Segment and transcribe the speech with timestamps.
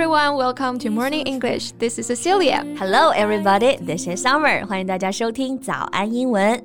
[0.00, 1.72] everyone, welcome to Morning English.
[1.72, 2.64] This is Cecilia.
[2.78, 3.78] Hello, everybody.
[3.84, 4.64] This is Summer.
[4.64, 6.62] 欢迎大家收听早安英文。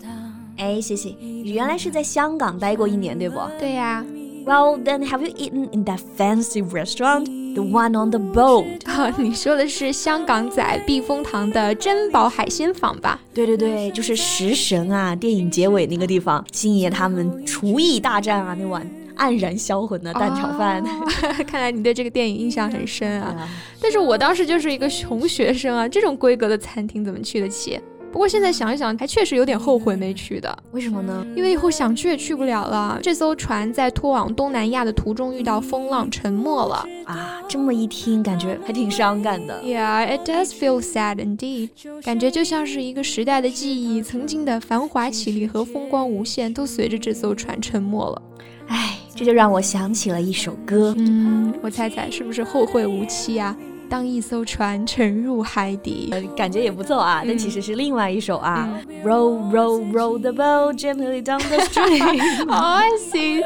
[0.58, 3.40] 哎，西西，你原来是在香港待过一年，对不？
[3.60, 4.06] 对呀。
[4.46, 7.26] Well, then have you eaten in that fancy restaurant,
[7.56, 8.66] the one on the boat?
[8.86, 13.20] 啊，你说的是香港仔避风塘的珍宝海鲜舫吧？
[13.34, 18.88] 对对对，就是《食神》啊，电影结尾那个地方，星爷他们厨艺大战啊那晚。
[19.18, 21.06] 黯然销魂的蛋炒饭，哦、
[21.48, 23.50] 看来你对这个电影印象很深啊。
[23.82, 27.80] 但是我当时就是一个穷学生啊，这种规格的餐厅怎么去得起？
[28.12, 30.56] 不过现在想一想，还确实有点后悔没去的。
[30.72, 31.26] 为什么呢？
[31.36, 33.00] 因为以后想去也去不了了。
[33.02, 37.42] 这艘船在拖往东南亚的途中遇到风浪沉没了啊！
[37.50, 39.60] 这么一听，感觉还挺伤感的。
[39.64, 41.72] Yeah, it does feel sad indeed.
[42.04, 48.22] 感觉就像是一个时代的记忆，曾经的繁华绮丽和风光无限，都随着这艘船沉没了。
[48.68, 49.00] 唉。
[49.16, 53.56] 这就让我想起了一首歌，嗯，我猜猜是不是后会无期啊？
[53.90, 57.22] 当一艘船沉入海底，感觉也不错啊。
[57.28, 58.68] 但其实是另外一首啊
[59.06, 62.50] ，Row row row the boat gently down the stream。
[62.50, 63.44] I see，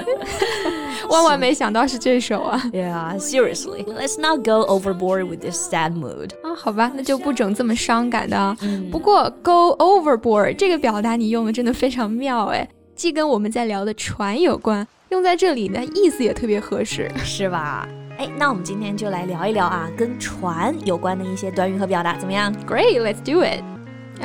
[1.10, 2.64] 万万没想到是这首啊。
[2.72, 6.30] Yeah, seriously, let's not go overboard with this sad mood。
[6.44, 8.56] 啊，好吧，那就不整这么伤感的。
[8.90, 12.66] 不过 go overboard 这个表达你用的真的非常妙哎，
[12.98, 14.86] 既跟我们在聊的船有关。
[15.10, 17.88] 用在这里呢，意思也特别合适， 是吧？
[18.18, 23.64] 哎，那我们今天就来聊一聊啊，跟船有关的一些短语和表达，怎么样？Great，let's do it。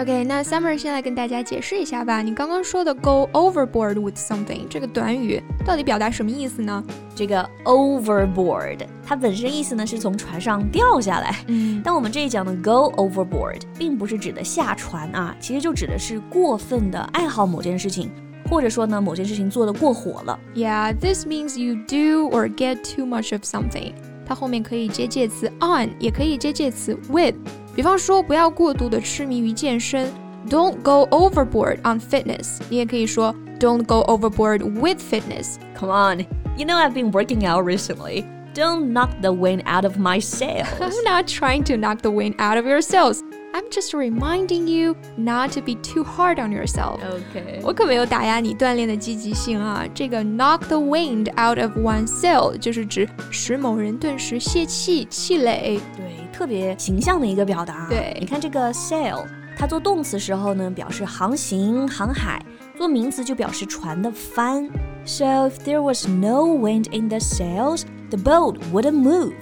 [0.00, 2.22] OK，那 Summer 先来跟大家解释一下吧。
[2.22, 6.82] 你刚刚说的 go overboard with something 这个短语到底表达什么意思呢？
[7.14, 18.10] 这个 overboard 它本身意思呢是从船上掉下来，嗯，但我们这一讲的 go overboard 并不是指的下船啊，其实就指的是过分的爱好某件事情。
[18.51, 20.39] 或者说呢，某件事情做得过火了。
[20.55, 23.93] Yeah, this means you do or get too much of something。
[24.25, 27.35] 它后面可以接介词 on，也可以接介词 with。
[27.75, 30.11] 比方说，不要过度的痴迷于健身，
[30.49, 32.59] Don't go overboard on fitness。
[32.69, 36.19] 你也可以说 Don't go overboard with fitness。Come on,
[36.57, 38.25] you know I've been working out recently.
[38.53, 40.67] Don't knock the wind out of my sails.
[40.79, 43.20] I'm not trying to knock the wind out of your sails.
[43.53, 46.99] I'm just reminding you not to be too hard on yourself.
[46.99, 49.83] OK，我可没有打压你锻炼的积极性啊。
[49.95, 55.79] 这个 knock the wind out of one's sail 就是指使某人顿时泄气、气馁。
[55.95, 57.87] 对，特别形象的一个表达。
[57.89, 59.25] 对，你看这个 sail，
[59.57, 62.39] 它做动词时候呢，表示航行、航海；
[62.77, 64.69] 做名词就表示船的帆。
[65.03, 69.33] So if there was no wind in the sails, the boat wouldn't move.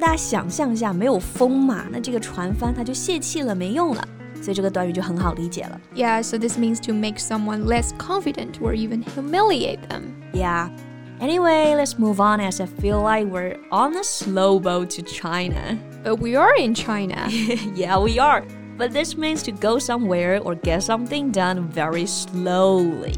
[0.00, 4.08] 大家想象一下，没有风嘛，那这个船帆它就泄气了，没用了。
[4.42, 5.80] 所以这个短语就很好理解了。
[5.94, 10.02] Yeah, so this means to make someone less confident or even humiliate them.
[10.34, 10.68] Yeah.
[11.20, 15.78] Anyway, let's move on as I feel like we're on a slow boat to China.
[16.02, 17.28] But we are in China.
[17.74, 18.42] yeah, we are.
[18.76, 23.14] But this means to go somewhere or get something done very slowly.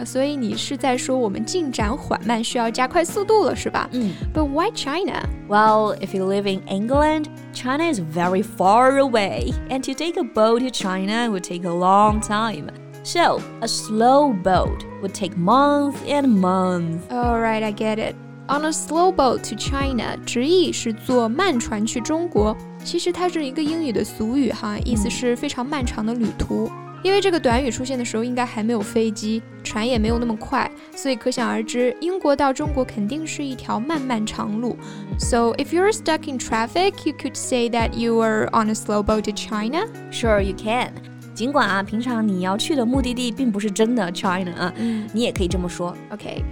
[0.00, 3.88] 啊，所以你是在说我们进展缓慢，需要加快速度了，是吧？
[3.92, 4.12] 嗯。
[4.32, 5.22] But why China?
[5.48, 10.24] Well, if you live in England, China is very far away, and to take a
[10.24, 12.68] boat to China would take a long time.
[13.04, 17.02] So, a slow boat would take months and months.
[17.10, 18.16] All right, I get it.
[18.48, 22.56] On a slow boat to China，直译是坐慢船去中国。
[22.84, 26.70] 其实它是一个英语的俗语哈，意思是非常漫长的旅途。
[27.02, 34.76] 因为这个短语出现的时候，应该还没有飞机，船也没有那么快，所以可想而知，英国到中国肯定是一条漫漫长路。
[35.18, 39.22] So if you're stuck in traffic, you could say that you are on a slow boat
[39.22, 39.86] to China.
[40.10, 40.92] Sure, you can.
[41.32, 44.72] 尽管啊，平常你要去的目的地并不是真的 China 啊，
[45.12, 45.96] 你也可以这么说。
[46.10, 46.42] Okay.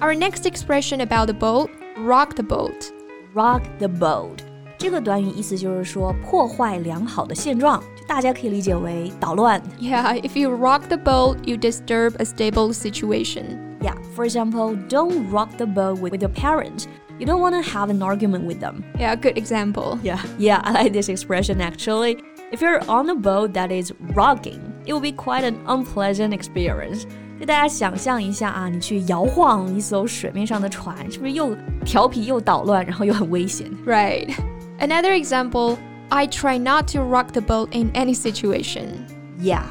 [0.00, 2.90] Our next expression about the boat, rock the boat.
[3.32, 4.38] Rock the boat.
[4.78, 9.62] 这个短语意思就是说破坏良好的现状，大家可以理解为捣乱。
[9.80, 13.78] Yeah, if you rock the boat, you disturb a stable situation.
[13.80, 16.86] Yeah, for example, don't rock the boat with, with your parents.
[17.18, 18.82] You don't want to have an argument with them.
[18.98, 19.98] Yeah, good example.
[20.02, 22.18] Yeah, yeah, I like this expression actually.
[22.50, 27.04] If you're on a boat that is rocking, it will be quite an unpleasant experience.
[27.38, 33.70] 就大家想象一下啊，你去摇晃一艘水面上的船，是不是又调皮又捣乱，然后又很危险？
[33.86, 34.34] Right.
[34.78, 35.78] Another example,
[36.10, 39.06] I try not to rock the boat in any situation.
[39.40, 39.64] Yeah,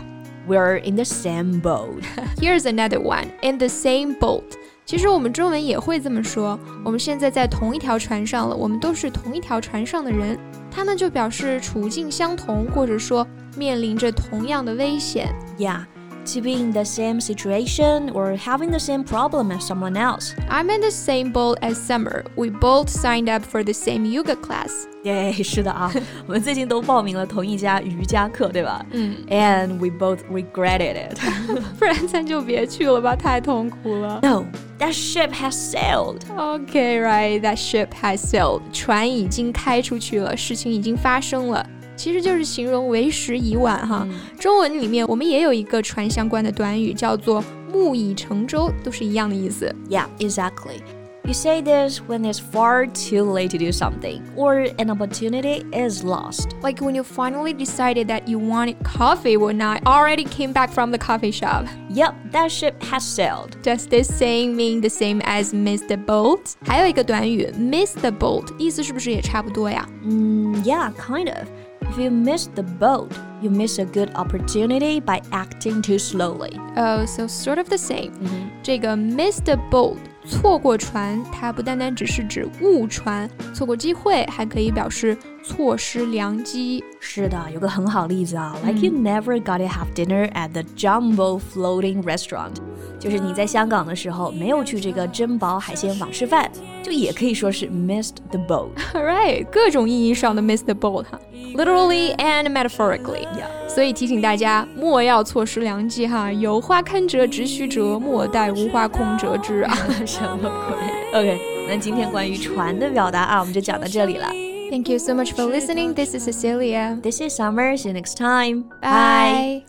[0.48, 2.04] we're in the same boat.
[2.40, 4.44] Here's another one, in the same boat.
[4.86, 10.38] 其实我们中文也会这么说，我们现在在同一条船上了，我们都是同一条船上的人，
[10.70, 13.26] 它呢就表示处境相同，或者说
[13.56, 15.34] 面临着同样的危险。
[15.58, 15.86] Yeah.
[16.28, 20.34] to be in the same situation or having the same problem as someone else.
[20.50, 22.24] I'm in the same boat as Summer.
[22.38, 24.88] We both signed up for the same yoga class.
[25.04, 25.92] 对，是的啊，
[26.26, 28.86] 我们最近都报名了同一家瑜伽课，对吧？
[28.92, 29.18] 嗯。
[29.28, 31.20] And we both regretted it.
[31.78, 34.22] 不然咱就别去了吧，太痛苦了。
[34.24, 34.46] No,
[34.80, 36.20] that ship has sailed.
[36.38, 38.62] Okay, right, that ship has sailed.
[38.72, 41.68] 船已经开出去了，事情已经发生了。
[41.98, 44.08] 其实就是形容为时已晚哈。
[44.40, 49.74] 中文里面我们也有一个船相关的短语，叫做木已成舟，都是一样的意思。
[49.90, 50.82] Yeah, exactly.
[51.26, 56.04] You say this when it's far too late to do something or an opportunity is
[56.04, 56.50] lost.
[56.62, 60.92] Like when you finally decided that you wanted coffee when I already came back from
[60.92, 61.66] the coffee shop.
[61.90, 63.56] Yep, that ship has sailed.
[63.64, 66.56] Does this saying mean the same as miss the boat?
[66.66, 69.88] 还有一个短语 miss the boat，意思是不是也差不多呀？
[70.04, 71.48] 嗯、mm,，Yeah, kind of.
[71.88, 73.12] If you miss the boat,
[73.42, 76.60] you miss a good opportunity by acting too slowly.
[76.76, 78.12] Oh, so sort of the same.
[78.20, 78.50] Mm -hmm.
[78.64, 86.84] 这个 miss the boat 错过船，它不单单只是指误船，错过机会，还可以表示错失良机。
[87.00, 92.56] 是的，有个很好例子啊、嗯、，like you never got to have dinner at the Jumbo Floating Restaurant，
[92.99, 96.51] 就是你在香港的时候没有去这个珍宝海鲜坊吃饭，
[96.83, 98.69] 就也可以说是 missed the boat。
[98.93, 101.21] Right，各种意义上的 missed the boat 哈
[101.55, 103.27] ，literally and metaphorically。
[103.69, 109.77] 所以提醒大家，莫要错失良机哈，有花堪折直须折，莫待无花空折枝啊！
[110.05, 114.27] 什么鬼？OK，那今天关于船的表达啊，我们就讲到这里了。
[114.71, 115.95] Thank you so much for listening.
[115.95, 117.01] This is Cecilia.
[117.01, 117.77] This is Summer.
[117.77, 118.65] See you next time.
[118.83, 119.68] Bye.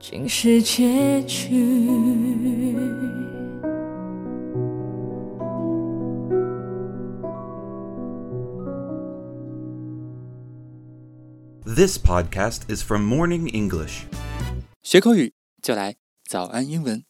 [0.00, 1.46] 竟是结局。
[11.64, 14.04] This podcast is from Morning English.
[14.82, 17.06] 学口语就来早安英文。